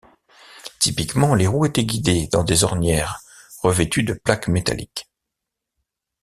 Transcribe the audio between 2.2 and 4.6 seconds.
dans des ornières revêtues de plaques